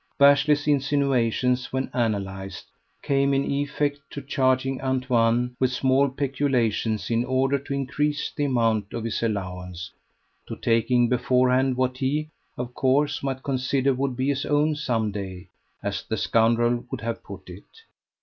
Bashley's 0.17 0.65
insinuations, 0.67 1.71
when 1.71 1.91
analysed, 1.93 2.65
came 3.03 3.35
in 3.35 3.45
effect 3.45 3.99
to 4.09 4.19
charging 4.23 4.81
Antoine 4.81 5.55
with 5.59 5.71
small 5.71 6.09
peculations 6.09 7.11
in 7.11 7.23
order 7.23 7.59
to 7.59 7.73
increase 7.75 8.31
the 8.35 8.45
amount 8.45 8.93
of 8.93 9.03
his 9.03 9.21
allowance 9.21 9.91
to 10.47 10.55
taking 10.55 11.07
beforehand 11.07 11.77
what 11.77 11.99
he, 11.99 12.29
of 12.57 12.73
course, 12.73 13.21
might 13.21 13.43
consider 13.43 13.93
would 13.93 14.15
be 14.17 14.29
his 14.29 14.43
own 14.43 14.73
some 14.75 15.11
day, 15.11 15.49
as 15.83 16.01
the 16.01 16.17
scoundrel 16.17 16.83
would 16.89 17.01
have 17.01 17.23
put 17.23 17.47
it. 17.47 17.83